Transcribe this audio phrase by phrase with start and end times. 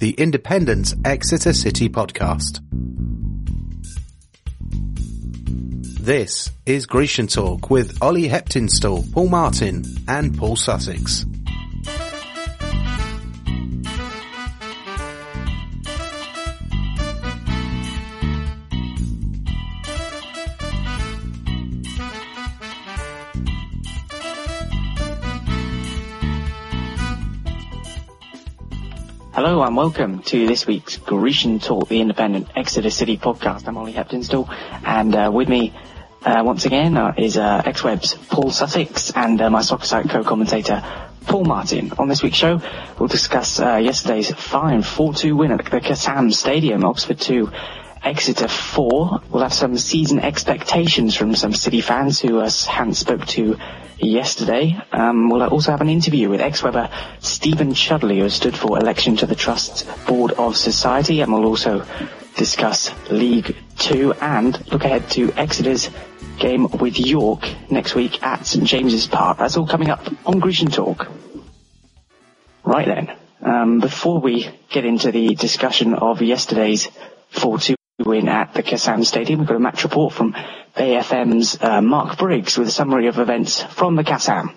[0.00, 2.60] the Independent Exeter City podcast.
[6.00, 11.26] This is Grecian Talk with Ollie Heptinstall, Paul Martin, and Paul Sussex.
[29.80, 33.66] Welcome to this week's Grecian Talk, the independent Exeter City podcast.
[33.66, 34.46] I'm Ollie Heptinstall,
[34.84, 35.72] and uh, with me
[36.22, 40.84] uh, once again uh, is uh, X-Web's Paul Sussex and uh, my soccer site co-commentator
[41.24, 41.92] Paul Martin.
[41.98, 42.60] On this week's show,
[42.98, 47.50] we'll discuss uh, yesterday's fine 4-2 win at the Kassam Stadium, Oxford 2,
[48.02, 49.22] Exeter 4.
[49.30, 53.58] We'll have some season expectations from some City fans who uh, Hans spoke to
[53.98, 54.78] yesterday.
[54.90, 59.26] Um, we'll also have an interview with ex-Webber Stephen Chudley, who stood for election to
[59.26, 61.84] the Trust's Board of Society, and we'll also
[62.36, 65.90] discuss League Two and look ahead to Exeter's
[66.38, 69.38] game with York next week at St James's Park.
[69.38, 71.08] That's all coming up on Grecian Talk.
[72.64, 76.88] Right then, um, before we get into the discussion of yesterday's
[77.32, 80.32] 4-2 win at the Kassam Stadium, we've got a match report from
[80.76, 84.54] Bay FM's uh, Mark Briggs with a summary of events from the Kassam.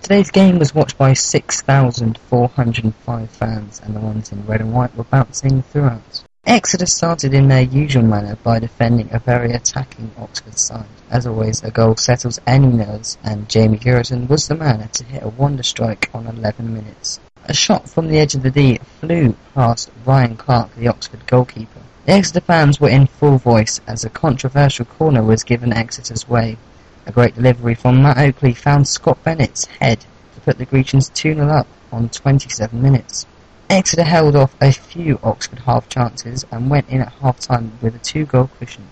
[0.00, 5.04] Today's game was watched by 6,405 fans and the ones in red and white were
[5.04, 6.24] bouncing throughout.
[6.46, 10.84] Exeter started in their usual manner by defending a very attacking Oxford side.
[11.10, 15.22] As always, a goal settles any nerves and Jamie Cureton was the man to hit
[15.22, 17.18] a wonder strike on 11 minutes.
[17.44, 21.80] A shot from the edge of the D flew past Ryan Clarke, the Oxford goalkeeper.
[22.06, 26.58] The Exeter fans were in full voice as a controversial corner was given Exeter's way.
[27.06, 30.00] A great delivery from Matt Oakley found Scott Bennett's head
[30.34, 33.24] to put the Grecians 2-0 up on 27 minutes.
[33.70, 37.94] Exeter held off a few Oxford half chances and went in at half time with
[37.94, 38.84] a two goal cushion.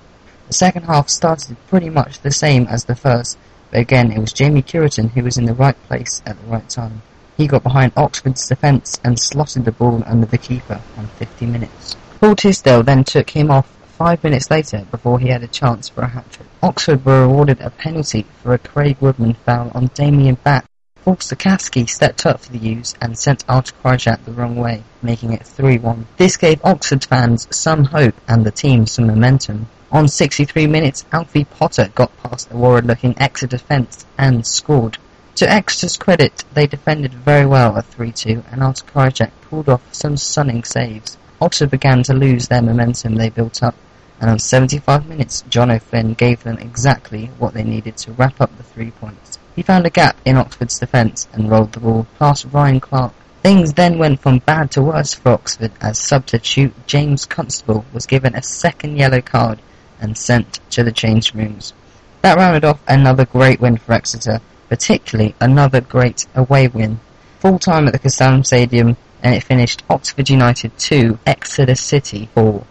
[0.49, 3.37] The second half started pretty much the same as the first,
[3.71, 6.67] but again it was Jamie Cureton who was in the right place at the right
[6.67, 7.03] time.
[7.37, 11.95] He got behind Oxford's defence and slotted the ball under the keeper on 50 minutes.
[12.23, 13.67] Paul Tisdale then took him off
[13.99, 16.47] five minutes later before he had a chance for a hat-trick.
[16.63, 20.65] Oxford were awarded a penalty for a Craig Woodman foul on Damian Batt
[20.99, 25.41] Forster-Caskey stepped up for the U's and sent Artur Krysiak the wrong way, making it
[25.41, 26.05] 3-1.
[26.17, 29.67] This gave Oxford fans some hope and the team some momentum.
[29.91, 34.97] On 63 minutes, Alfie Potter got past a worried-looking Exeter defence and scored.
[35.35, 40.17] To Exeter's credit, they defended very well at 3-2 and Artur Krysiak pulled off some
[40.17, 41.19] stunning saves.
[41.43, 43.75] Oxford began to lose their momentum they built up,
[44.21, 48.57] and on 75 minutes, John O'Flynn gave them exactly what they needed to wrap up
[48.57, 49.41] the three points.
[49.57, 53.13] He found a gap in Oxford's defence and rolled the ball past Ryan Clarke.
[53.43, 58.37] Things then went from bad to worse for Oxford as substitute James Constable was given
[58.37, 59.59] a second yellow card
[60.01, 61.73] and sent to the change rooms.
[62.21, 67.01] That rounded off another great win for Exeter, particularly another great away win.
[67.41, 72.65] Full time at the Kassam Stadium and it finished Oxford United 2, Exeter City 4.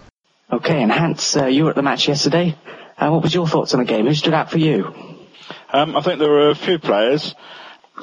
[0.54, 2.56] Okay, and Hans, uh, you were at the match yesterday.
[2.98, 4.06] Uh, what was your thoughts on the game?
[4.06, 4.94] Who stood out for you?
[5.72, 7.34] Um, I think there were a few players.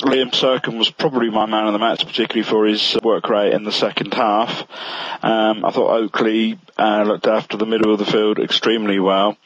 [0.01, 3.65] Liam Sercombe was probably my man of the match, particularly for his work rate in
[3.65, 4.63] the second half.
[5.23, 9.37] Um, I thought Oakley uh, looked after the middle of the field extremely well.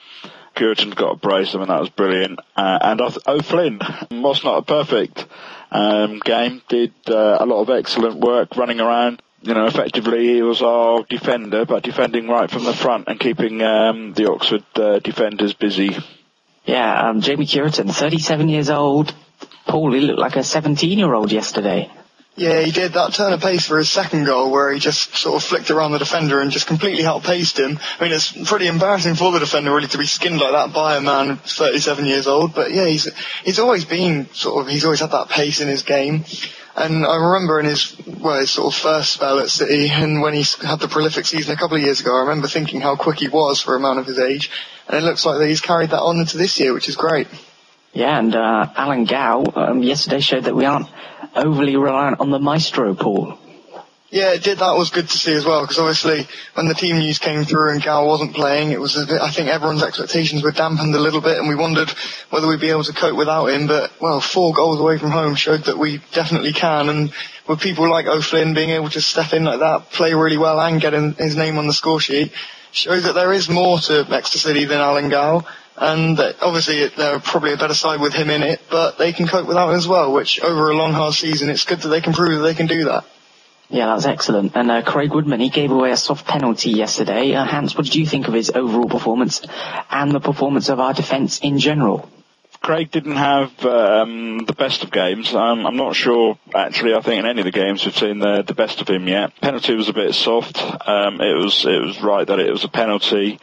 [0.54, 2.40] Cureton got a brace, I mean that was brilliant.
[2.56, 3.80] Uh, and O'Flynn,
[4.10, 5.26] was not a perfect
[5.70, 9.22] um, game, did uh, a lot of excellent work running around.
[9.42, 13.60] You know, effectively he was our defender, but defending right from the front and keeping
[13.62, 15.96] um, the Oxford uh, defenders busy.
[16.64, 19.12] Yeah, um, Jamie Cureton, 37 years old.
[19.66, 21.90] Paul, he looked like a 17 year old yesterday.
[22.34, 25.36] Yeah, he did that turn of pace for his second goal where he just sort
[25.36, 27.78] of flicked around the defender and just completely outpaced him.
[28.00, 30.96] I mean, it's pretty embarrassing for the defender really to be skinned like that by
[30.96, 32.54] a man 37 years old.
[32.54, 33.12] But yeah, he's,
[33.44, 36.24] he's always been sort of, he's always had that pace in his game.
[36.74, 40.32] And I remember in his, well, his sort of first spell at City and when
[40.32, 43.18] he had the prolific season a couple of years ago, I remember thinking how quick
[43.18, 44.50] he was for a man of his age.
[44.88, 47.28] And it looks like that he's carried that on into this year, which is great.
[47.92, 50.88] Yeah, and uh, Alan Gow um, yesterday showed that we aren't
[51.34, 53.38] overly reliant on the maestro, Paul.
[54.12, 54.58] Yeah, it did.
[54.58, 57.72] That was good to see as well, because obviously when the team news came through
[57.72, 61.00] and Gow wasn't playing, it was a bit, I think everyone's expectations were dampened a
[61.00, 61.88] little bit and we wondered
[62.28, 65.34] whether we'd be able to cope without him, but well, four goals away from home
[65.34, 67.14] showed that we definitely can and
[67.48, 70.78] with people like O'Flynn being able to step in like that, play really well and
[70.78, 72.32] get his name on the score sheet,
[72.70, 75.46] shows that there is more to Exeter City than Alan Gow
[75.76, 79.46] and obviously they're probably a better side with him in it, but they can cope
[79.46, 82.12] without him as well, which over a long hard season, it's good that they can
[82.12, 83.04] prove that they can do that.
[83.70, 84.54] Yeah, that was excellent.
[84.54, 87.34] And uh, Craig Woodman, he gave away a soft penalty yesterday.
[87.34, 89.40] Uh, Hans, what did you think of his overall performance
[89.90, 92.06] and the performance of our defence in general?
[92.62, 95.34] Craig didn't have um, the best of games.
[95.34, 96.94] I'm not sure, actually.
[96.94, 99.32] I think in any of the games we've seen the, the best of him yet.
[99.40, 100.58] Penalty was a bit soft.
[100.88, 103.40] Um, it was it was right that it was a penalty,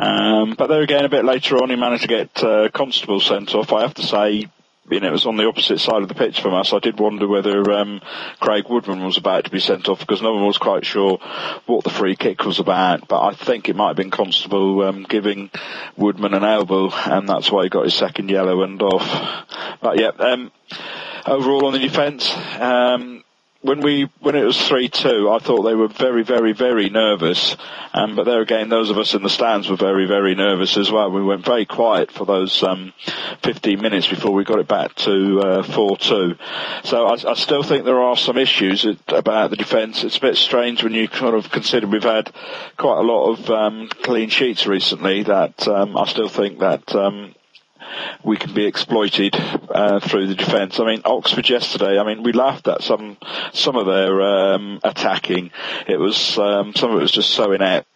[0.00, 3.54] um, but there again, a bit later on, he managed to get uh, Constable sent
[3.54, 3.72] off.
[3.72, 4.46] I have to say,
[4.90, 6.72] you know, it was on the opposite side of the pitch from us.
[6.72, 8.00] I did wonder whether um,
[8.40, 11.18] Craig Woodman was about to be sent off because no one was quite sure
[11.66, 13.08] what the free kick was about.
[13.08, 15.50] But I think it might have been Constable um, giving
[15.96, 19.46] Woodman an elbow, and that's why he got his second yellow and off.
[19.80, 20.52] But yeah, um,
[21.26, 23.24] overall on the defence, um,
[23.62, 27.56] when we when it was three two, I thought they were very very very nervous.
[27.92, 30.90] Um, but there again, those of us in the stands were very very nervous as
[30.90, 31.10] well.
[31.10, 32.92] We went very quiet for those um,
[33.42, 36.36] 15 minutes before we got it back to uh, four two.
[36.84, 40.04] So I, I, still think there are some issues about the defence.
[40.04, 42.32] It's a bit strange when you kind of consider we've had
[42.78, 45.24] quite a lot of um, clean sheets recently.
[45.24, 47.34] That um, I still think that um,
[48.24, 50.80] we can be exploited uh, through the defence.
[50.80, 51.98] I mean, Oxford yesterday.
[51.98, 53.16] I mean, we laughed at some
[53.52, 55.50] some of their um, attacking.
[55.86, 57.88] It was um, some of it was just so inept,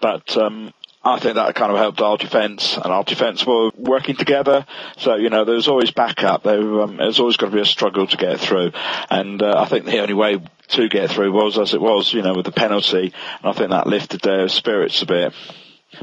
[0.00, 0.36] but.
[0.36, 0.72] Um,
[1.06, 4.66] I think that kind of helped our defence, and our defence were working together.
[4.96, 6.42] So you know, there was always backup.
[6.42, 8.72] There, um, there's always going to be a struggle to get through,
[9.08, 12.22] and uh, I think the only way to get through was as it was, you
[12.22, 15.32] know, with the penalty, and I think that lifted their spirits a bit.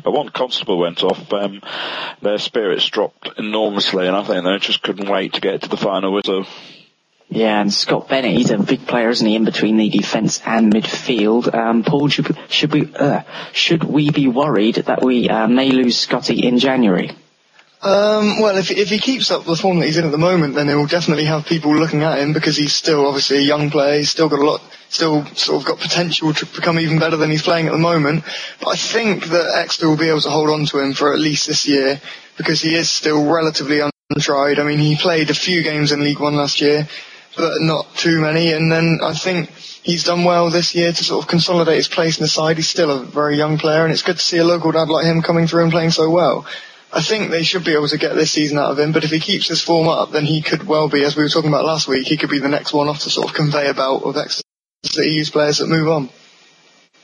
[0.04, 1.62] But once Constable went off, um,
[2.22, 5.78] their spirits dropped enormously, and I think they just couldn't wait to get to the
[5.78, 6.46] final whistle.
[7.30, 10.72] Yeah, and Scott Bennett, he's a big player, isn't he, in between the defence and
[10.72, 11.54] midfield.
[11.54, 13.24] Um, Paul, should, should we uh,
[13.54, 17.12] should we be worried that we uh, may lose Scotty in January?
[17.84, 20.56] Um, well, if, if he keeps up the form that he's in at the moment,
[20.56, 23.98] then he'll definitely have people looking at him because he's still obviously a young player.
[23.98, 27.30] He's still got a lot, still sort of got potential to become even better than
[27.30, 28.24] he's playing at the moment.
[28.62, 31.20] But I think that Exeter will be able to hold on to him for at
[31.20, 32.00] least this year
[32.38, 34.60] because he is still relatively untried.
[34.60, 36.88] I mean, he played a few games in League One last year,
[37.36, 38.54] but not too many.
[38.54, 39.50] And then I think
[39.84, 42.56] he's done well this year to sort of consolidate his place in the side.
[42.56, 45.06] He's still a very young player and it's good to see a local dad like
[45.06, 46.46] him coming through and playing so well.
[46.96, 49.10] I think they should be able to get this season out of him, but if
[49.10, 51.66] he keeps his form up, then he could well be, as we were talking about
[51.66, 54.16] last week, he could be the next one off to sort of conveyor belt of
[54.16, 54.44] Exeter
[54.84, 56.10] City players that move on.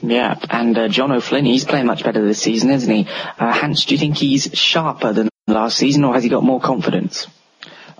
[0.01, 3.07] Yeah, and uh, John O'Flynn, he's playing much better this season, isn't he?
[3.39, 6.61] Uh, Hans, do you think he's sharper than last season, or has he got more
[6.61, 7.27] confidence?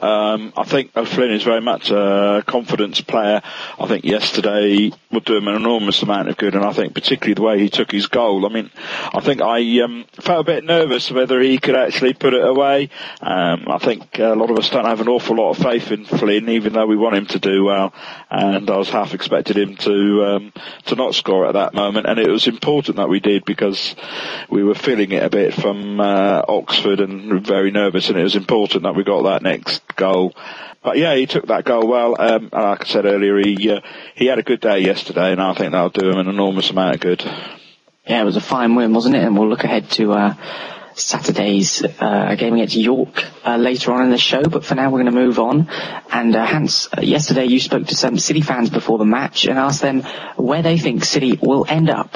[0.02, 3.42] Um, I think O'Flynn is very much a confidence player.
[3.80, 7.34] I think yesterday would do him an enormous amount of good, and I think particularly
[7.34, 8.46] the way he took his goal.
[8.46, 8.72] I mean,
[9.14, 12.90] I think I um, felt a bit nervous whether he could actually put it away.
[13.22, 16.06] Um, I think a lot of us don't have an awful lot of faith in
[16.06, 17.94] Flynn, even though we want him to do well.
[18.30, 20.54] And I was half expected him to um,
[20.86, 23.96] to not score at that moment, and it was important that we did because
[24.50, 28.36] we were feeling it a bit from uh, Oxford and very nervous, and it was
[28.36, 30.34] important that we got that next goal.
[30.84, 32.16] But yeah, he took that goal well.
[32.20, 33.82] Um, like I said earlier, he uh,
[34.16, 36.96] he had a good day yesterday, and I think that'll do him an enormous amount
[36.96, 37.22] of good.
[38.08, 39.24] Yeah, it was a fine win, wasn't it?
[39.24, 40.34] And we'll look ahead to uh,
[40.96, 44.42] Saturday's uh, game against York uh, later on in the show.
[44.44, 45.70] But for now, we're going to move on.
[46.12, 49.60] And uh, Hans, uh, yesterday you spoke to some City fans before the match and
[49.60, 50.02] asked them
[50.38, 52.16] where they think City will end up.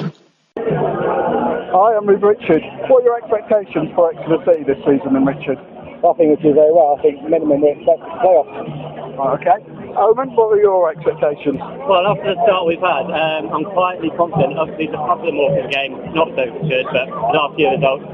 [0.56, 2.62] Hi, I'm with Richard.
[2.88, 5.58] What are your expectations for Exeter City this season, then, Richard?
[6.04, 6.96] I think we'll do very well.
[6.98, 9.40] I think minimum we expect to play off.
[9.40, 9.58] okay.
[9.96, 11.56] Omen, what are your expectations?
[11.88, 14.58] Well, after the start we've had, um, I'm quietly confident.
[14.58, 18.04] Obviously, the couple of Morecambe game is not so good, but last year results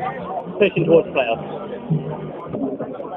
[0.61, 1.61] pushing towards playoffs.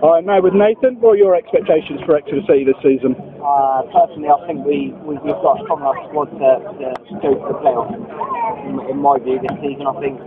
[0.01, 3.15] All right, now with Nathan, what are your expectations for Exeter City this season?
[3.39, 6.49] Uh, personally, I think we, we, have got a strong enough squad to,
[6.81, 7.95] to go to the playoffs.
[8.67, 10.19] In, in my view, this season, I think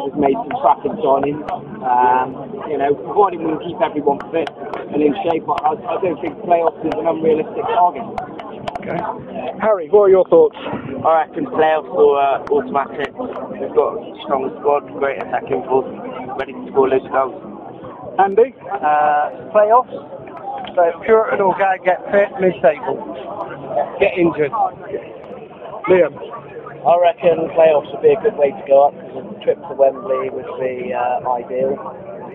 [0.00, 1.44] has made some cracking signings.
[1.82, 2.32] Um,
[2.70, 4.48] you know, providing we can keep everyone fit
[4.92, 8.04] and in shape, I, I don't think playoffs is an unrealistic target.
[8.84, 8.98] Okay.
[9.60, 10.56] Harry, what are your thoughts?
[10.58, 13.08] I reckon playoffs are uh, automatic.
[13.56, 15.88] We've got a strong squad, great attacking force,
[16.38, 17.40] ready to score loads of goals.
[18.18, 18.52] Andy?
[18.68, 19.96] Uh, playoffs.
[20.76, 23.00] So Puritan will go get fit mid-table.
[24.00, 24.52] Get injured.
[25.88, 26.12] Liam?
[26.82, 28.94] I reckon playoffs would be a good way to go up.
[28.94, 31.78] A trip to Wembley would be uh, ideal.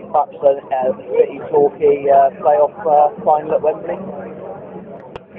[0.08, 4.00] Perhaps a uh, pretty talky uh, playoff uh, final at Wembley.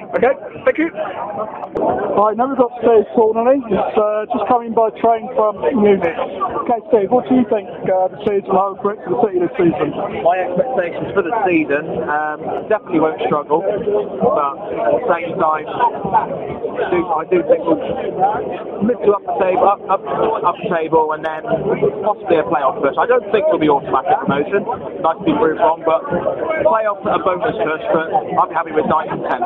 [0.09, 0.33] Okay,
[0.65, 0.88] thank you.
[0.88, 3.61] Right, now we've got Steve Courtney.
[3.69, 6.17] He's uh, just coming by train from Munich.
[6.65, 9.93] Okay, Steve, what do you think uh, the season holds for Exeter City this season?
[10.25, 12.41] My expectations for the season um,
[12.73, 17.79] definitely won't struggle, but at the same time, I do, I do think we'll
[18.88, 21.45] mid to up the table, up, up, up the table, and then
[22.03, 22.97] possibly a playoff push.
[22.97, 24.65] I don't think we'll be automatic promotion.
[25.05, 26.00] Nice to be proved wrong, but
[26.65, 27.85] playoffs are a bonus push.
[27.93, 28.09] But
[28.41, 29.41] I'm happy with nine and ten.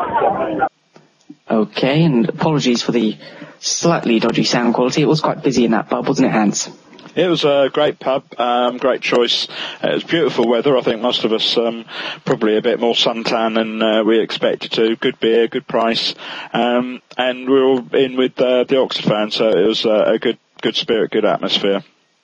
[1.51, 3.19] Okay, and apologies for the
[3.59, 5.03] slightly dodgy sound quality.
[5.03, 6.71] It was quite busy in that pub, wasn't it, Hans?
[7.15, 9.47] It was a great pub, um, great choice.
[9.83, 10.79] Uh, it was beautiful weather.
[10.79, 11.85] I think most of us um,
[12.25, 14.97] probably a bit more suntan than uh, we expected to.
[14.97, 16.15] Good beer, good price,
[16.55, 20.05] um, and we were all in with uh, the Oxford fans, so it was uh,
[20.07, 21.83] a good, good spirit, good atmosphere.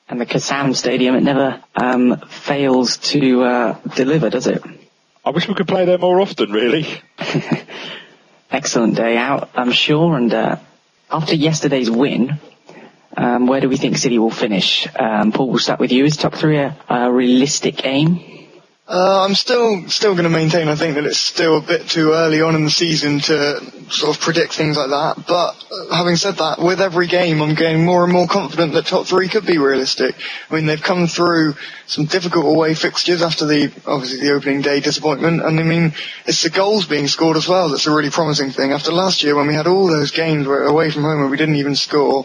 [0.08, 4.62] And the Kassam Stadium, it never um, fails to uh, deliver, does it?
[5.22, 6.86] I wish we could play there more often, really.
[8.50, 10.16] Excellent day out, I'm sure.
[10.16, 10.56] And uh,
[11.10, 12.38] after yesterday's win,
[13.16, 14.88] um, where do we think City will finish?
[14.98, 16.04] Um, Paul, we'll start with you.
[16.04, 18.37] Is top three a, a realistic aim?
[18.90, 20.68] Uh, I'm still still going to maintain.
[20.68, 24.16] I think that it's still a bit too early on in the season to sort
[24.16, 25.26] of predict things like that.
[25.28, 28.86] But uh, having said that, with every game, I'm getting more and more confident that
[28.86, 30.14] top three could be realistic.
[30.48, 34.80] I mean, they've come through some difficult away fixtures after the obviously the opening day
[34.80, 35.92] disappointment, and I mean,
[36.24, 38.72] it's the goals being scored as well that's a really promising thing.
[38.72, 41.56] After last year, when we had all those games away from home where we didn't
[41.56, 42.24] even score,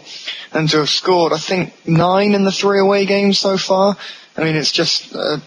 [0.54, 3.98] and to have scored, I think nine in the three away games so far.
[4.36, 5.40] I mean, it's just a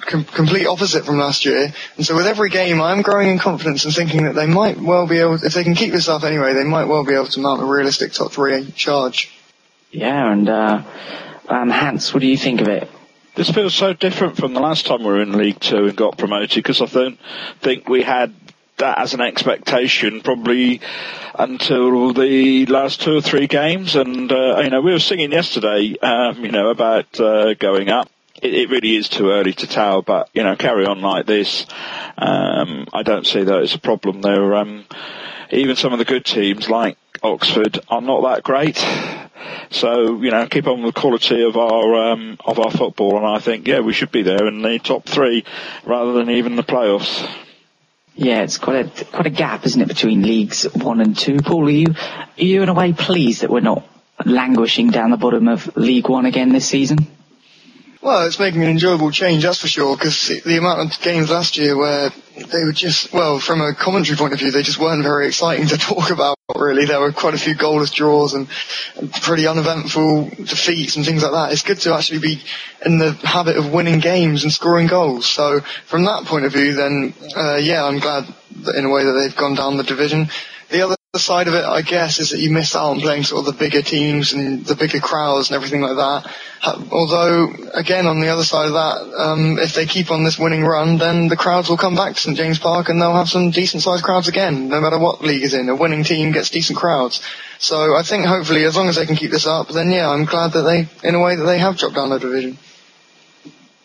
[0.00, 1.72] com- complete opposite from last year.
[1.96, 5.06] And so with every game, I'm growing in confidence and thinking that they might well
[5.06, 7.40] be able, if they can keep this up anyway, they might well be able to
[7.40, 9.30] mount a realistic top three charge.
[9.92, 10.82] Yeah, and uh,
[11.48, 12.90] um, Hans, what do you think of it?
[13.34, 16.18] This feels so different from the last time we were in League Two and got
[16.18, 17.18] promoted because I don't
[17.60, 18.34] think we had
[18.78, 20.80] that as an expectation probably
[21.38, 23.96] until the last two or three games.
[23.96, 28.10] And uh, you know, we were singing yesterday, um, you know, about uh, going up.
[28.42, 31.64] It, it, really is too early to tell, but you know, carry on like this.
[32.18, 34.20] Um, I don't see that as a problem.
[34.20, 34.84] There, um,
[35.52, 38.84] even some of the good teams like Oxford are not that great.
[39.70, 43.26] So you know, keep on with the quality of our um, of our football, and
[43.26, 45.44] I think yeah, we should be there in the top three
[45.84, 47.28] rather than even the playoffs.
[48.14, 51.38] Yeah, it's quite a quite a gap, isn't it, between leagues one and two?
[51.38, 53.86] Paul, are you are you in a way pleased that we're not
[54.26, 56.98] languishing down the bottom of League One again this season?
[58.02, 61.56] Well, it's making an enjoyable change, that's for sure, because the amount of games last
[61.56, 65.04] year where they were just, well, from a commentary point of view, they just weren't
[65.04, 66.84] very exciting to talk about, really.
[66.84, 68.48] There were quite a few goalless draws and,
[68.96, 71.52] and pretty uneventful defeats and things like that.
[71.52, 72.42] It's good to actually be
[72.84, 75.26] in the habit of winning games and scoring goals.
[75.26, 78.24] So from that point of view, then, uh, yeah, I'm glad
[78.64, 80.28] that in a way that they've gone down the division.
[80.70, 83.24] The other the side of it, I guess, is that you miss out on playing
[83.24, 86.34] sort of the bigger teams and the bigger crowds and everything like that.
[86.90, 90.64] Although, again, on the other side of that, um, if they keep on this winning
[90.64, 93.50] run, then the crowds will come back to St James Park and they'll have some
[93.50, 95.68] decent sized crowds again, no matter what league is in.
[95.68, 97.20] A winning team gets decent crowds.
[97.58, 100.24] So I think hopefully, as long as they can keep this up, then yeah, I'm
[100.24, 102.56] glad that they, in a way, that they have dropped down the division.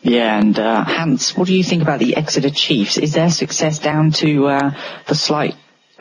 [0.02, 2.98] Yeah, and uh, Hans, what do you think about the Exeter Chiefs?
[2.98, 4.72] Is their success down to uh,
[5.08, 5.56] the slight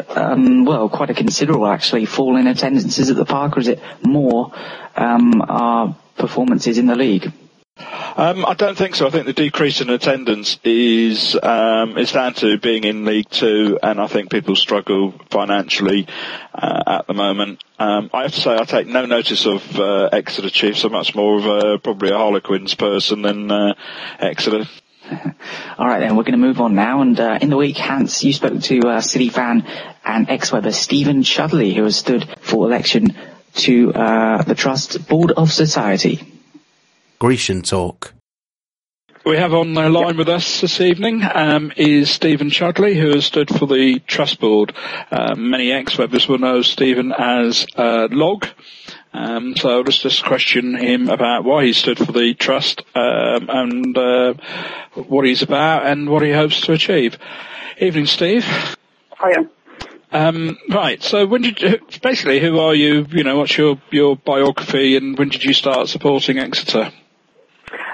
[0.08, 3.80] um, well, quite a considerable actually fall in attendances at the park, or is it
[4.02, 4.52] more
[4.96, 7.32] um, our performances in the league?
[7.78, 9.06] Um, I don't think so.
[9.06, 13.78] I think the decrease in attendance is um, is down to being in League Two,
[13.82, 16.06] and I think people struggle financially
[16.54, 17.62] uh, at the moment.
[17.78, 20.84] Um, I have to say, I take no notice of uh, Exeter Chiefs.
[20.84, 23.74] I'm much more of a, probably a Harlequins person than uh,
[24.18, 24.64] Exeter.
[25.78, 27.02] All right, then we're going to move on now.
[27.02, 29.66] And uh, in the week, Hans, you spoke to uh, City fan
[30.04, 33.16] and ex-Webber Stephen Chudley, who has stood for election
[33.54, 36.20] to uh, the Trust Board of Society.
[37.18, 38.12] Grecian Talk.
[39.24, 43.24] We have on the line with us this evening um, is Stephen Chudley, who has
[43.24, 44.72] stood for the Trust Board.
[45.10, 48.46] Um, many ex-Webbers will know Stephen as uh, Log.
[49.16, 53.96] Um, so let's just question him about why he stood for the trust um, and
[53.96, 54.34] uh,
[54.94, 57.16] what he's about and what he hopes to achieve.
[57.80, 58.44] Evening, Steve.
[59.18, 59.48] Hiya.
[60.12, 61.02] Um, right.
[61.02, 63.06] So when did you, basically who are you?
[63.10, 66.92] You know, what's your your biography and when did you start supporting Exeter?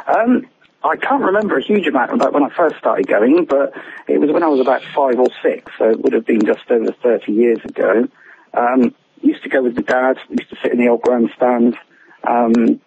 [0.08, 0.48] Um,
[0.82, 3.72] I can't remember a huge amount about when I first started going, but
[4.08, 6.68] it was when I was about five or six, so it would have been just
[6.68, 8.08] over 30 years ago.
[8.54, 11.76] Um, used to go with the dad, used to sit in the old grandstand.
[12.26, 12.80] Um,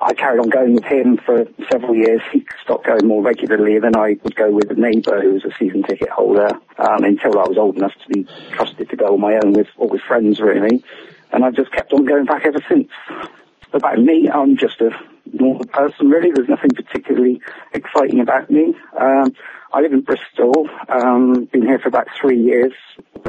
[0.00, 2.20] I carried on going with him for several years.
[2.32, 5.44] He stopped going more regularly, and then I would go with a neighbour who was
[5.44, 9.14] a season ticket holder um, until I was old enough to be trusted to go
[9.14, 10.82] on my own with or with friends, really.
[11.32, 12.90] And I've just kept on going back ever since.
[13.72, 14.90] About me, I'm just a
[15.32, 16.32] normal person, really.
[16.32, 17.40] There's nothing particularly
[17.72, 18.74] exciting about me.
[18.98, 19.34] Um,
[19.72, 20.68] I live in Bristol.
[20.88, 22.72] Um, been here for about three years,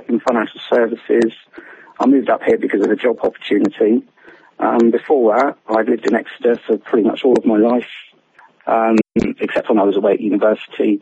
[0.10, 1.34] in financial services.
[2.04, 4.04] I moved up here because of a job opportunity.
[4.60, 7.88] Um, before that, I've lived in Exeter for pretty much all of my life,
[8.68, 8.98] um,
[9.40, 11.02] except when I was away at university.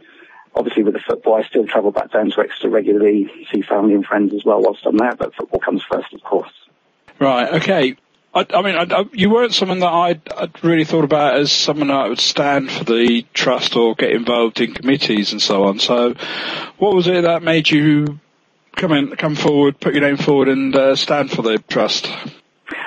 [0.54, 4.06] Obviously, with the football, I still travel back down to Exeter regularly, see family and
[4.06, 6.54] friends as well whilst I'm there, but football comes first, of course.
[7.18, 7.96] Right, okay.
[8.36, 11.52] I, I mean, I, I, you weren't someone that I'd, I'd, really thought about as
[11.52, 15.80] someone that would stand for the trust or get involved in committees and so on.
[15.80, 16.14] So,
[16.78, 18.20] what was it that made you
[18.76, 22.10] come in, come forward, put your name forward, and uh, stand for the trust?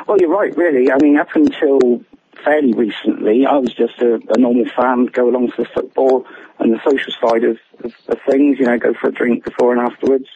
[0.06, 0.90] Well, you're right, really.
[0.90, 2.04] I mean, up until
[2.44, 6.26] fairly recently, I was just a, a normal fan, go along to the football
[6.58, 9.72] and the social side of, of, of things, you know, go for a drink before
[9.72, 10.28] and afterwards.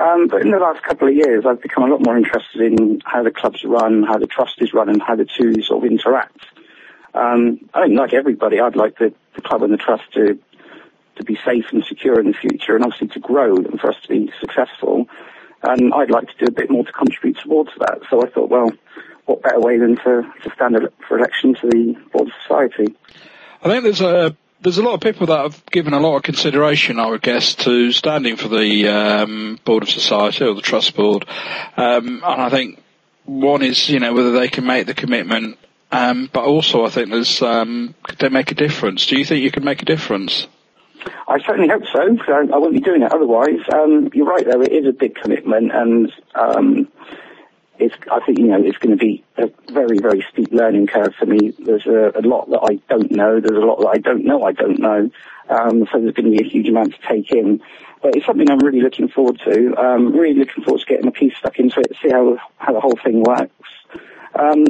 [0.00, 3.02] Um, but in the last couple of years, I've become a lot more interested in
[3.04, 5.90] how the clubs run, how the trust is run, and how the two sort of
[5.90, 6.40] interact.
[7.14, 10.38] Um, I think, like everybody, I'd like the, the club and the trust to
[11.16, 13.96] to be safe and secure in the future, and obviously to grow and for us
[14.02, 15.08] to be successful.
[15.62, 18.00] And I'd like to do a bit more to contribute towards that.
[18.10, 18.70] So I thought, well,
[19.26, 20.76] what better way than to, to stand
[21.06, 22.94] for election to the Board of Society?
[23.62, 26.22] I think there's a there's a lot of people that have given a lot of
[26.22, 30.94] consideration, I would guess, to standing for the um, Board of Society or the Trust
[30.94, 31.26] Board.
[31.76, 32.80] Um, and I think
[33.24, 35.58] one is, you know, whether they can make the commitment,
[35.90, 39.06] um, but also I think there's, um, could they make a difference?
[39.06, 40.46] Do you think you can make a difference?
[41.28, 42.00] I certainly hope so.
[42.00, 43.60] I, I wouldn't be doing it otherwise.
[43.72, 44.60] Um, you're right, though.
[44.60, 46.88] It is a big commitment, and um,
[47.78, 51.14] it's, I think, you know, it's going to be a very, very steep learning curve
[51.18, 51.52] for me.
[51.58, 53.40] There's a, a lot that I don't know.
[53.40, 55.10] There's a lot that I don't know I don't know.
[55.48, 57.60] Um, so there's going to be a huge amount to take in.
[58.02, 59.76] But it's something I'm really looking forward to.
[59.76, 62.80] Um, really looking forward to getting a piece stuck into it, see how, how the
[62.80, 63.52] whole thing works.
[64.38, 64.64] Um,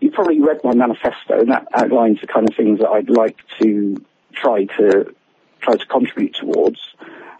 [0.00, 3.36] you probably read my manifesto and that outlines the kind of things that I'd like
[3.60, 5.14] to try to,
[5.60, 6.80] try to contribute towards.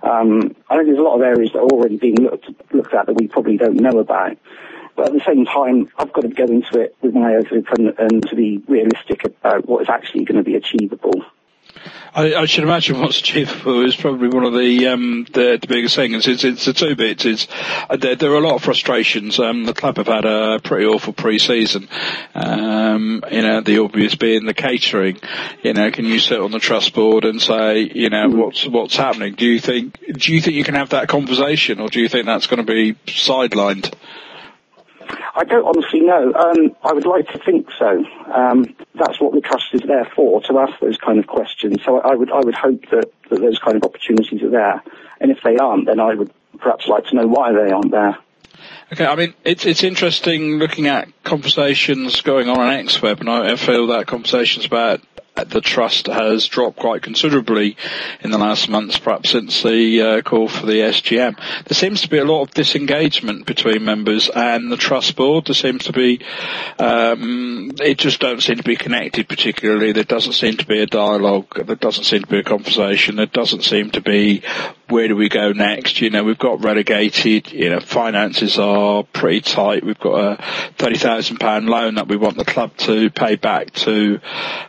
[0.03, 3.07] Um, I think there's a lot of areas that are already being looked, looked at
[3.07, 4.39] that we probably don't know about.
[4.97, 7.95] But at the same time, I've got to go into it with my eyes open
[7.99, 11.25] and to be realistic about what is actually going to be achievable.
[12.13, 15.95] I, I, should imagine what's achievable is probably one of the um, the, the, biggest
[15.95, 16.27] things.
[16.27, 17.25] It's, it's the two bits.
[17.25, 17.47] It's
[17.89, 19.39] uh, there, there, are a lot of frustrations.
[19.39, 21.89] Um, the club have had a pretty awful pre-season.
[22.35, 25.19] Um, you know, the obvious being the catering.
[25.63, 28.37] You know, can you sit on the trust board and say, you know, mm.
[28.37, 29.35] what's what's happening?
[29.35, 32.27] Do you think do you think you can have that conversation, or do you think
[32.27, 33.95] that's going to be sidelined?
[35.35, 36.33] I don't honestly know.
[36.35, 38.05] Um, I would like to think so.
[38.33, 41.79] Um, that's what the trust is there for, to ask those kind of questions.
[41.85, 44.83] So I, I would, I would hope that, that those kind of opportunities are there.
[45.21, 48.19] And if they aren't, then I would perhaps like to know why they aren't there.
[48.93, 53.55] Okay, I mean, it's it's interesting looking at conversations going on on XWeb, and I
[53.57, 55.01] feel that conversations about
[55.35, 57.77] the trust has dropped quite considerably
[58.21, 61.37] in the last months, perhaps since the uh, call for the SGM.
[61.65, 65.47] There seems to be a lot of disengagement between members and the trust board.
[65.47, 66.21] There seems to be,
[66.79, 69.93] um, it just don't seem to be connected particularly.
[69.93, 71.67] There doesn't seem to be a dialogue.
[71.67, 73.17] There doesn't seem to be a conversation.
[73.17, 74.43] There doesn't seem to be
[74.91, 76.01] where do we go next?
[76.01, 77.53] You know, we've got relegated.
[77.53, 79.85] You know, finances are pretty tight.
[79.85, 80.43] We've got a
[80.77, 84.21] thirty thousand pound loan that we want the club to pay back to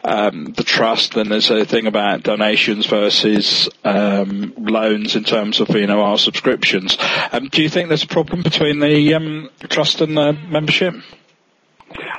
[0.04, 5.70] um, the trust, then there's a thing about donations versus um, loans in terms of
[5.70, 6.98] you know our subscriptions.
[7.32, 10.96] Um, do you think there's a problem between the um, trust and the membership?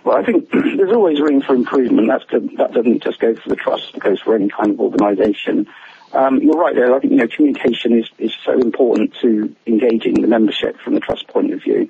[0.05, 2.09] Well, I think there's always room for improvement.
[2.09, 2.25] That's
[2.57, 5.69] that doesn't just go for the trust; it goes for any kind of organisation.
[6.13, 6.95] Um, you're right there.
[6.95, 11.01] I think you know communication is, is so important to engaging the membership from the
[11.01, 11.89] trust point of view.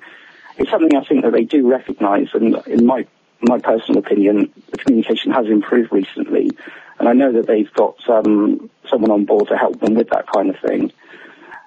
[0.57, 3.05] It's something I think that they do recognise, and in my
[3.41, 6.51] my personal opinion, the communication has improved recently,
[6.99, 10.27] and I know that they've got um, someone on board to help them with that
[10.27, 10.93] kind of thing.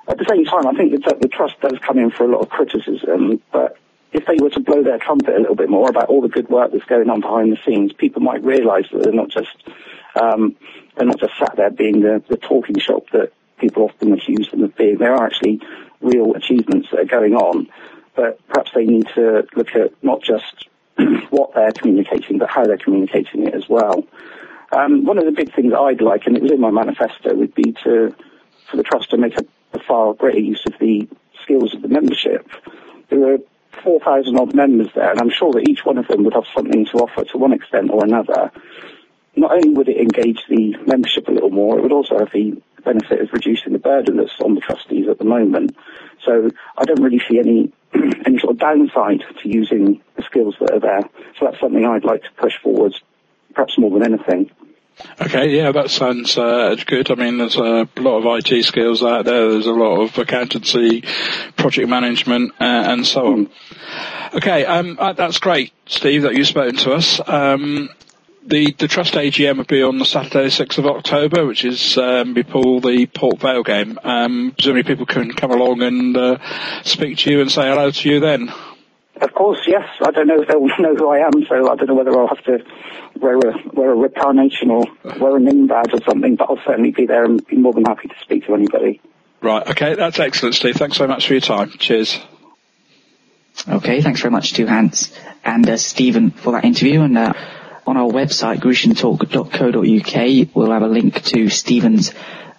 [0.09, 2.41] At the same time, I think that the trust does come in for a lot
[2.41, 3.77] of criticism, but
[4.13, 6.49] if they were to blow their trumpet a little bit more about all the good
[6.49, 9.69] work that's going on behind the scenes, people might realise that they're not just
[10.17, 10.57] um,
[10.97, 14.63] they're not just sat there being the, the talking shop that people often accuse them
[14.63, 14.99] of being.
[14.99, 15.61] There are actually
[16.01, 17.69] real achievements that are going on,
[18.15, 20.69] but perhaps they need to look at not just
[21.31, 24.05] what they're communicating, but how they're communicating it as well.
[24.73, 27.55] Um, one of the big things I'd like, and it was in my manifesto, would
[27.55, 28.15] be to
[28.71, 31.09] for the trust to make a, a far greater use of the
[31.43, 32.49] skills of the membership.
[33.09, 33.39] There are
[33.85, 36.87] 4,000 odd members there, and I'm sure that each one of them would have something
[36.87, 38.51] to offer to one extent or another.
[39.37, 42.61] Not only would it engage the membership a little more, it would also have the
[42.85, 45.77] benefit of reducing the burden that's on the trustees at the moment.
[46.25, 47.73] So I don't really see any
[48.27, 51.03] any sort of downside to using the skills that are there.
[51.39, 53.01] So that's something I'd like to push forwards,
[53.55, 54.51] perhaps more than anything.
[55.21, 57.11] Okay, yeah, that sounds uh, good.
[57.11, 59.51] I mean, there's a lot of IT skills out there.
[59.51, 61.05] There's a lot of accountancy,
[61.57, 63.51] project management, uh, and so on.
[64.35, 67.21] Okay, um, uh, that's great, Steve, that you've spoken to us.
[67.27, 67.91] Um,
[68.47, 72.35] the, the Trust AGM will be on the Saturday, 6th of October, which is um,
[72.35, 73.99] before the Port Vale game.
[74.03, 78.09] Um, presumably people can come along and uh, speak to you and say hello to
[78.09, 78.53] you then.
[79.21, 79.89] Of course, yes.
[80.01, 82.29] I don't know if they'll know who I am, so I don't know whether I'll
[82.29, 82.65] have to
[83.19, 84.85] wear a wear a reincarnation or
[85.19, 86.37] wear a name badge or something.
[86.37, 89.01] But I'll certainly be there and be more than happy to speak to anybody.
[89.41, 90.77] Right, okay, that's excellent, Steve.
[90.77, 91.71] Thanks so much for your time.
[91.71, 92.21] Cheers.
[93.69, 97.01] Okay, thanks very much to Hans and uh, Stephen for that interview.
[97.01, 97.33] And uh,
[97.87, 102.13] on our website, greciantalk.co.uk, we'll have a link to Stephen's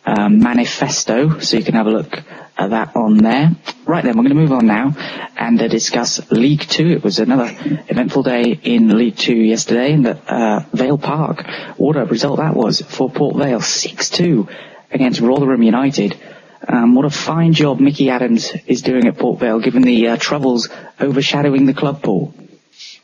[0.06, 2.24] um, manifesto, so you can have a look
[2.58, 3.52] at that on there.
[3.86, 4.96] Right then, we're going to move on now
[5.36, 6.88] and uh, discuss League Two.
[6.88, 7.50] It was another
[7.90, 11.46] eventful day in League Two yesterday in the, uh, Vale Park.
[11.76, 14.50] What a result that was for Port Vale, 6-2
[14.92, 16.18] against Rotherham United.
[16.66, 20.18] Um, what a fine job Micky Adams is doing at Port Vale, given the uh,
[20.18, 20.70] troubles
[21.02, 22.34] overshadowing the club, Paul.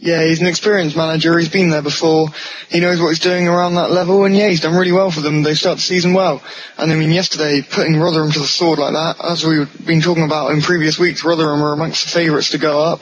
[0.04, 1.40] Yeah, he's an experienced manager.
[1.40, 2.28] He's been there before.
[2.68, 5.22] He knows what he's doing around that level, and yeah, he's done really well for
[5.22, 5.44] them.
[5.44, 6.44] They start the season well.
[6.78, 10.26] And I mean, yesterday, putting Rotherham to the sword like that, as we've been talking
[10.26, 13.00] about in previous weeks, Rotherham were amongst the favourites to go up.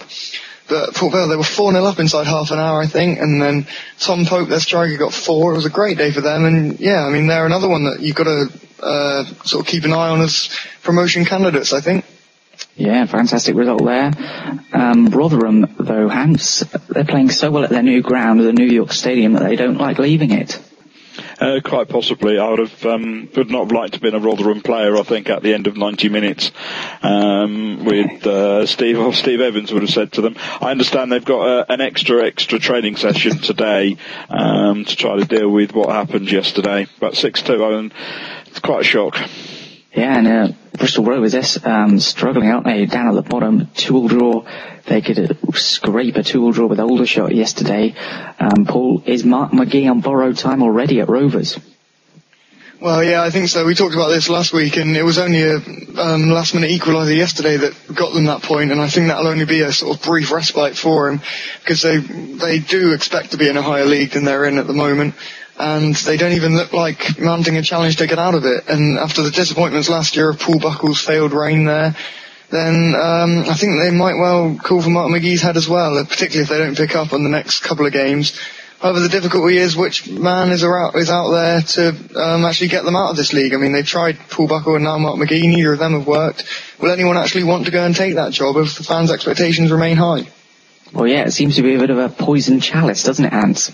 [0.70, 3.66] But Port Vale, they were 4-0 up inside half an hour, I think, and then
[3.98, 5.54] Tom Pope, their striker, got four.
[5.54, 8.02] It was a great day for them, and yeah, I mean, they're another one that
[8.02, 8.46] you've got to
[8.80, 12.06] uh, sort of keep an eye on as promotion candidates, I think.
[12.76, 14.12] Yeah, fantastic result there.
[14.74, 18.92] Um, Rotherham, though, Hans, they're playing so well at their new ground, the New York
[18.92, 20.60] Stadium, that they don't like leaving it.
[21.40, 22.38] Uh, quite possibly.
[22.38, 24.96] I would have um, would not have liked to have been a Rotherham player.
[24.96, 26.52] I think at the end of 90 minutes,
[27.02, 30.36] um, with uh, Steve or Steve Evans would have said to them.
[30.38, 33.98] I understand they've got uh, an extra extra training session today
[34.30, 36.88] um, to try to deal with what happened yesterday.
[37.00, 37.90] But six two,
[38.48, 39.18] it's quite a shock.
[39.94, 42.86] Yeah, and uh, Bristol Rovers, yes, um, struggling, aren't they?
[42.86, 44.46] Down at the bottom, two-all draw.
[44.86, 47.94] They could uh, scrape a two-all draw with Aldershot yesterday.
[48.40, 51.60] Um, Paul, is Mark McGhee on borrowed time already at Rovers?
[52.80, 53.66] Well, yeah, I think so.
[53.66, 57.58] We talked about this last week, and it was only a um, last-minute equaliser yesterday
[57.58, 60.32] that got them that point, and I think that'll only be a sort of brief
[60.32, 61.22] respite for him
[61.60, 64.68] because they they do expect to be in a higher league than they're in at
[64.68, 65.16] the moment
[65.58, 68.68] and they don't even look like mounting a challenge to get out of it.
[68.68, 71.96] And after the disappointments last year of Paul Buckle's failed reign there,
[72.50, 76.44] then um, I think they might well call for Mark McGhee's head as well, particularly
[76.44, 78.40] if they don't pick up on the next couple of games.
[78.82, 82.84] However, the difficulty is which man is out, is out there to um, actually get
[82.84, 83.54] them out of this league.
[83.54, 85.44] I mean, they've tried Paul Buckle and now Mark McGhee.
[85.44, 86.46] Neither of them have worked.
[86.80, 89.98] Will anyone actually want to go and take that job if the fans' expectations remain
[89.98, 90.28] high?
[90.94, 93.72] Well, yeah, it seems to be a bit of a poison chalice, doesn't it, Ants?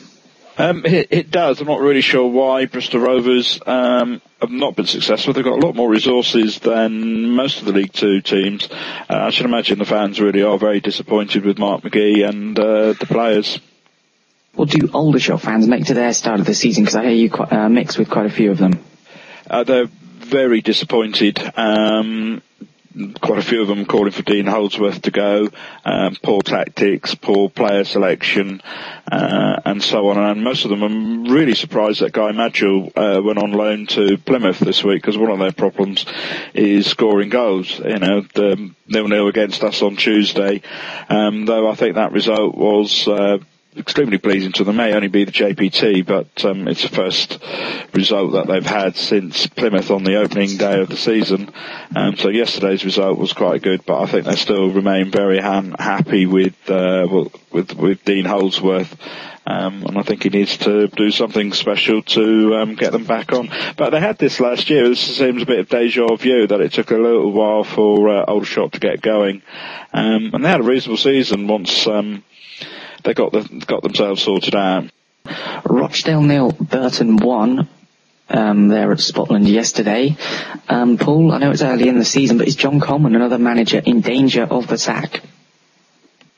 [0.58, 1.62] Um, it, it, does.
[1.62, 5.34] I'm not really sure why Bristol Rovers um, have not been successful.
[5.34, 8.67] They've got a lot more resources than most of the League Two teams.
[8.72, 12.93] Uh, I should imagine the fans really are very disappointed with Mark McGhee and uh,
[12.93, 13.60] the players.
[14.54, 16.84] What do Aldershot fans make to their start of the season?
[16.84, 18.84] Because I hear you quite, uh, mix with quite a few of them.
[19.48, 21.39] Uh, they're very disappointed.
[21.56, 22.41] Um,
[23.22, 25.50] quite a few of them calling for Dean Holdsworth to go,
[25.86, 28.62] um, poor tactics, poor player selection,
[29.12, 30.18] uh, and so on.
[30.18, 34.18] And most of them, I'm really surprised that Guy Madjo uh, went on loan to
[34.18, 36.06] Plymouth this week because one of their problems
[36.54, 37.80] is scoring goals.
[37.80, 40.62] You know, the nil-nil against us on Tuesday,
[41.10, 43.08] um, though I think that result was.
[43.08, 43.40] Uh,
[43.78, 44.78] extremely pleasing to them.
[44.78, 47.40] May only be the JPT, but um, it's the first
[47.94, 51.52] result that they've had since Plymouth on the opening day of the season.
[51.96, 55.76] Um, so yesterday's result was quite good, but I think they still remain very ha-
[55.80, 57.08] happy with, uh,
[57.52, 58.96] with with Dean Holdsworth.
[59.46, 63.32] Um, and I think he needs to do something special to um, get them back
[63.32, 63.50] on.
[63.78, 64.90] But they had this last year.
[64.90, 68.26] This seems a bit of deja vu that it took a little while for uh,
[68.26, 69.42] Aldershot to get going,
[69.94, 72.26] um, and they had a reasonable season once um,
[73.08, 74.84] they got the, got themselves sorted out.
[75.63, 77.70] Rochdale nil, Burton one.
[78.30, 80.17] Um, there at Spotland yesterday.
[80.67, 83.82] Um, Paul, I know it's early in the season, but is John Coleman another manager
[83.84, 85.22] in danger of the sack?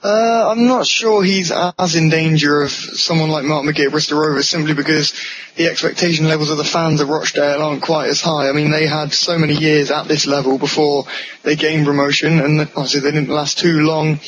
[0.02, 4.20] Uh, I'm not sure he's as in danger of someone like Mark McGhee at Bristol
[4.20, 5.14] Rovers simply because
[5.58, 8.48] the expectation levels of the fans of Rochdale aren't quite as high.
[8.48, 11.04] I mean, they had so many years at this level before
[11.44, 14.22] they gained promotion and obviously they didn't last too long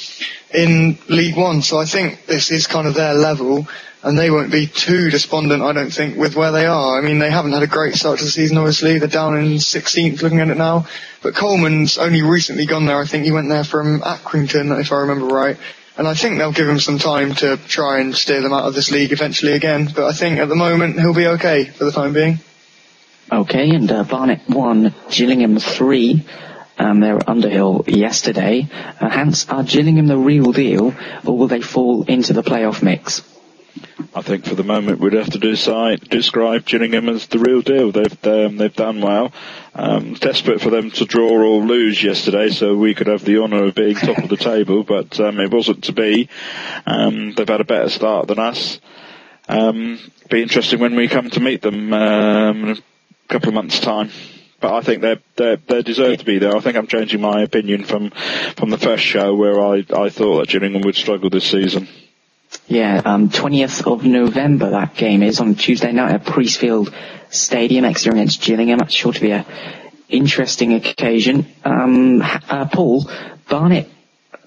[0.53, 1.62] in League One.
[1.62, 3.65] So I think this is kind of their level
[4.03, 6.97] and they won't be too despondent, I don't think, with where they are.
[6.97, 8.97] I mean, they haven't had a great start to the season, obviously.
[8.97, 10.87] They're down in 16th looking at it now.
[11.21, 12.99] But Coleman's only recently gone there.
[12.99, 15.57] I think he went there from Accrington, if I remember right.
[15.97, 18.73] And I think they'll give him some time to try and steer them out of
[18.73, 19.91] this league eventually again.
[19.93, 22.39] But I think at the moment he'll be okay for the time being.
[23.31, 26.25] Okay, and uh, Barnet 1, Gillingham 3.
[26.79, 28.67] Um, they were Underhill yesterday.
[28.99, 33.21] Uh, Hans, are Gillingham the real deal, or will they fall into the playoff mix?
[34.13, 37.93] I think for the moment we'd have to decide, describe Gillingham as the real deal.
[37.93, 39.32] They've um, they've done well.
[39.74, 43.65] Um, desperate for them to draw or lose yesterday, so we could have the honour
[43.65, 46.28] of being top of the table, but um, it wasn't to be.
[46.86, 48.82] Um, they've had a better start than us.
[49.47, 49.97] Um,
[50.30, 52.78] be interesting when we come to meet them um, in a
[53.30, 54.12] couple of months' time.
[54.60, 56.56] But I think they they they deserve to be there.
[56.56, 58.12] I think I'm changing my opinion from
[58.58, 61.88] from the first show where I I thought that Gillingham would struggle this season.
[62.71, 66.93] Yeah, um, 20th of November that game is on Tuesday night at Priestfield
[67.29, 68.79] Stadium, Exeter against Gillingham.
[68.79, 69.45] That's sure to be a
[70.07, 71.47] interesting occasion.
[71.65, 73.12] Um, uh, Paul,
[73.49, 73.89] Barnet,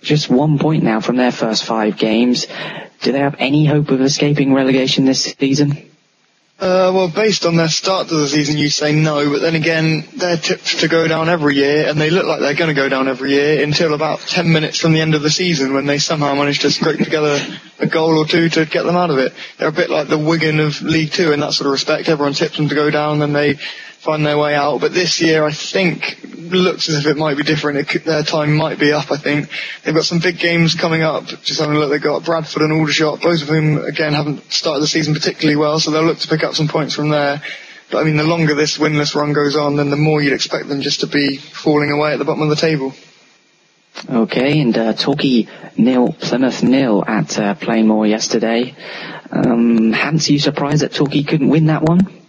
[0.00, 2.46] just one point now from their first five games.
[3.02, 5.90] Do they have any hope of escaping relegation this season?
[6.56, 10.04] Uh, well, based on their start to the season, you say no, but then again,
[10.16, 12.88] they're tipped to go down every year, and they look like they're going to go
[12.88, 15.98] down every year until about 10 minutes from the end of the season when they
[15.98, 17.40] somehow manage to scrape together
[17.80, 19.32] a goal or two to get them out of it.
[19.58, 22.08] They're a bit like the Wigan of League Two in that sort of respect.
[22.08, 23.58] Everyone tips them to go down, and they
[24.04, 24.80] find their way out.
[24.80, 27.88] But this year, I think, looks as if it might be different.
[27.88, 29.48] Could, their time might be up, I think.
[29.82, 31.26] They've got some big games coming up.
[31.26, 34.82] Just having a look, they've got Bradford and Aldershot, both of whom, again, haven't started
[34.82, 37.42] the season particularly well, so they'll look to pick up some points from there.
[37.90, 40.68] But I mean, the longer this winless run goes on, then the more you'd expect
[40.68, 42.92] them just to be falling away at the bottom of the table.
[44.10, 48.74] Okay, and uh, Torquay nil, Plymouth nil at uh, Plainmoor yesterday.
[49.30, 52.23] Um, Hans, you surprised that Torquay couldn't win that one?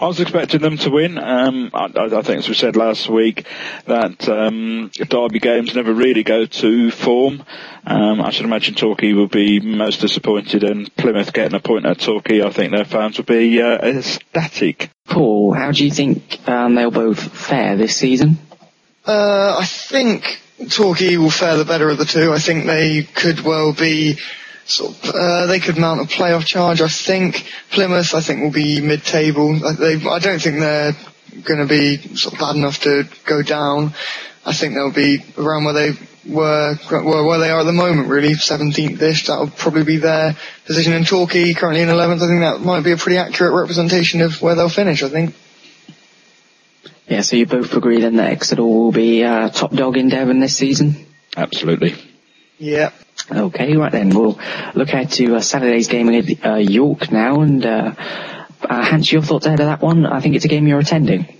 [0.00, 1.18] I was expecting them to win.
[1.18, 3.46] Um, I, I, think, as we said last week,
[3.84, 7.44] that um, derby games never really go to form.
[7.84, 12.00] Um, I should imagine Torquay will be most disappointed, and Plymouth getting a point at
[12.00, 14.90] Torquay, I think their fans will be uh, ecstatic.
[15.06, 18.38] Paul, how do you think um, they'll both fare this season?
[19.06, 22.32] Uh, I think Torquay will fare the better of the two.
[22.32, 24.18] I think they could well be
[24.64, 26.80] sort of, uh, they could mount a playoff charge.
[26.80, 29.58] I think Plymouth, I think, will be mid-table.
[29.74, 30.96] They, I don't think they're
[31.44, 33.94] going to be sort of bad enough to go down.
[34.44, 35.92] I think they'll be around where they
[36.26, 39.26] were, were where they are at the moment, really, 17th-ish.
[39.26, 42.22] That'll probably be their position in Torquay, currently in 11th.
[42.22, 45.34] I think that might be a pretty accurate representation of where they'll finish, I think.
[47.06, 50.38] Yeah, so you both agree then that Exeter will be uh, top dog in Devon
[50.38, 51.06] this season?
[51.36, 51.96] Absolutely.
[52.58, 52.92] Yeah.
[53.32, 54.10] Okay, right then.
[54.10, 54.38] We'll
[54.74, 57.42] look ahead to uh, Saturday's game against uh, York now.
[57.42, 57.94] And uh,
[58.62, 60.04] uh, Hans, your thoughts ahead of that one?
[60.04, 61.36] I think it's a game you're attending.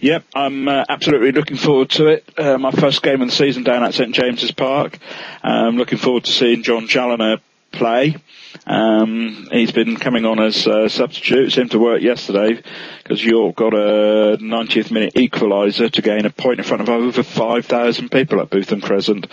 [0.00, 2.28] Yep, I'm uh, absolutely looking forward to it.
[2.36, 4.98] Uh, my first game of the season down at St James's Park.
[5.44, 7.38] I'm looking forward to seeing Jon Challinor
[7.70, 8.16] play.
[8.66, 11.52] Um, he's been coming on as a substitute.
[11.52, 12.62] Seemed to work yesterday
[13.02, 17.22] because York got a 90th minute equaliser to gain a point in front of over
[17.22, 19.26] 5,000 people at Bootham Crescent.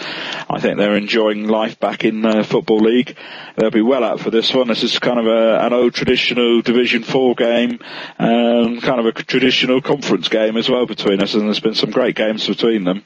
[0.50, 3.16] I think they're enjoying life back in the Football League.
[3.56, 4.68] They'll be well up for this one.
[4.68, 7.80] This is kind of a, an old traditional Division 4 game,
[8.18, 11.92] um, kind of a traditional conference game as well between us, and there's been some
[11.92, 13.06] great games between them,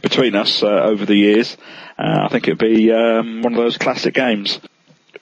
[0.00, 1.56] between us uh, over the years.
[1.98, 4.60] Uh, I think it'd be um, one of those classic games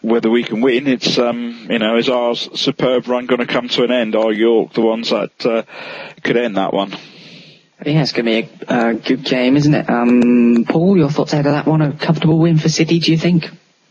[0.03, 3.69] whether we can win, it's um, you know, is our superb run going to come
[3.69, 4.17] to an end?
[4.17, 5.63] Are York the ones that uh,
[6.23, 6.93] could end that one?
[7.85, 9.89] Yeah, it's going to be a uh, good game, isn't it?
[9.89, 11.81] Um, Paul, your thoughts out of that one?
[11.81, 13.49] A comfortable win for City, do you think?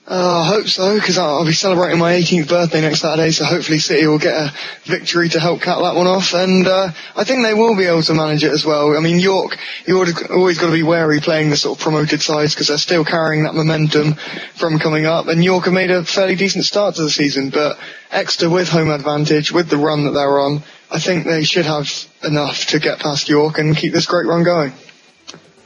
[0.09, 3.77] Uh, I hope so, because I'll be celebrating my 18th birthday next Saturday, so hopefully
[3.77, 4.51] City will get a
[4.85, 8.01] victory to help cut that one off, and uh, I think they will be able
[8.01, 8.97] to manage it as well.
[8.97, 12.55] I mean, York, you always got to be wary playing the sort of promoted sides,
[12.55, 14.15] because they're still carrying that momentum
[14.55, 17.77] from coming up, and York have made a fairly decent start to the season, but
[18.09, 21.87] Exeter with home advantage, with the run that they're on, I think they should have
[22.23, 24.73] enough to get past York and keep this great run going.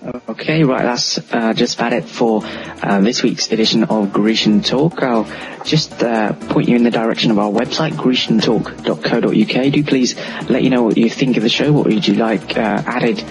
[0.05, 5.01] Okay, right, that's uh, just about it for uh, this week's edition of Grecian Talk.
[5.01, 5.23] I'll
[5.63, 9.71] just uh, point you in the direction of our website, greciantalk.co.uk.
[9.71, 10.15] Do please
[10.49, 13.23] let you know what you think of the show, what would you like uh, added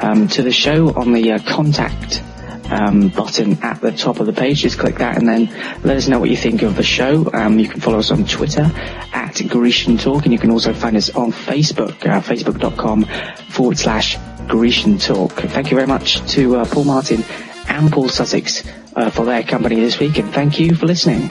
[0.00, 2.24] um, to the show on the uh, contact
[2.70, 4.62] um, button at the top of the page.
[4.62, 5.46] Just click that and then
[5.84, 7.30] let us know what you think of the show.
[7.32, 8.68] Um, you can follow us on Twitter
[9.12, 13.04] at Grecian Talk and you can also find us on Facebook, uh, facebook.com
[13.50, 14.16] forward slash
[14.48, 15.32] Grecian Talk.
[15.32, 17.24] Thank you very much to uh, Paul Martin
[17.68, 18.62] and Paul Sussex
[18.94, 21.30] uh, for their company this week and thank you for listening.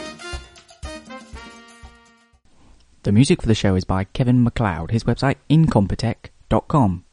[3.04, 4.92] The music for the show is by Kevin MacLeod.
[4.92, 7.05] His website, incompetech.com.